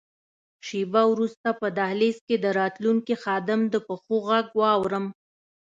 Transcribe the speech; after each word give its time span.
شیبه 0.67 1.03
وروسته 1.13 1.49
په 1.59 1.67
دهلېز 1.77 2.17
کې 2.27 2.35
د 2.43 2.45
راتلونکي 2.59 3.15
خادم 3.23 3.61
د 3.73 3.75
پښو 3.87 4.17
ږغ 4.27 4.47
واورم. 4.59 5.05